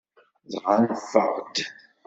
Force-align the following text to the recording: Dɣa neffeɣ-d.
Dɣa 0.51 0.75
neffeɣ-d. 0.83 1.55